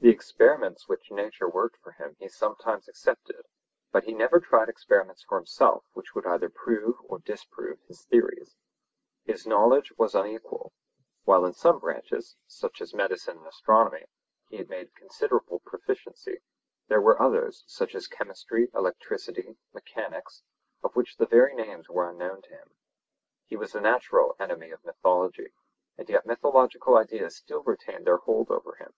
The 0.00 0.08
experiments 0.08 0.88
which 0.88 1.10
nature 1.12 1.48
worked 1.48 1.76
for 1.76 1.92
him 1.92 2.16
he 2.18 2.28
sometimes 2.28 2.88
accepted, 2.88 3.46
but 3.92 4.04
he 4.04 4.12
never 4.12 4.38
tried 4.40 4.68
experiments 4.68 5.22
for 5.28 5.36
himself 5.38 5.84
which 5.92 6.14
would 6.14 6.26
either 6.26 6.48
prove 6.48 6.96
or 7.04 7.18
disprove 7.20 7.78
his 7.86 8.04
theories. 8.04 8.56
His 9.24 9.46
knowledge 9.46 9.92
was 9.96 10.14
unequal; 10.16 10.72
while 11.24 11.44
in 11.44 11.52
some 11.52 11.78
branches, 11.80 12.36
such 12.46 12.80
as 12.80 12.94
medicine 12.94 13.38
and 13.38 13.46
astronomy, 13.46 14.06
he 14.50 14.56
had 14.56 14.68
made 14.68 14.94
considerable 14.96 15.60
proficiency, 15.64 16.40
there 16.88 17.00
were 17.00 17.20
others, 17.20 17.64
such 17.66 17.94
as 17.94 18.08
chemistry, 18.08 18.70
electricity, 18.74 19.56
mechanics, 19.72 20.42
of 20.82 20.94
which 20.96 21.16
the 21.16 21.26
very 21.26 21.54
names 21.54 21.88
were 21.88 22.08
unknown 22.10 22.42
to 22.42 22.50
him. 22.50 22.70
He 23.46 23.56
was 23.56 23.72
the 23.72 23.80
natural 23.80 24.34
enemy 24.40 24.70
of 24.72 24.84
mythology, 24.84 25.52
and 25.96 26.08
yet 26.08 26.26
mythological 26.26 26.96
ideas 26.96 27.36
still 27.36 27.62
retained 27.62 28.06
their 28.06 28.18
hold 28.18 28.50
over 28.50 28.76
him. 28.76 28.92